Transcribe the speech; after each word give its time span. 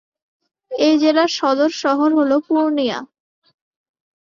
এই 0.71 0.93
জেলার 0.97 1.29
সদর 1.37 1.71
শহর 1.81 2.09
হল 2.13 2.31
পূর্ণিয়া। 2.47 2.99